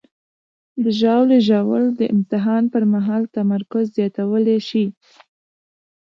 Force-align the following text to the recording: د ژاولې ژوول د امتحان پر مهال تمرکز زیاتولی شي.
د 0.83 0.85
ژاولې 0.99 1.39
ژوول 1.47 1.83
د 1.99 2.01
امتحان 2.15 2.63
پر 2.73 2.83
مهال 2.93 3.23
تمرکز 3.37 3.85
زیاتولی 3.95 4.57
شي. 4.67 4.85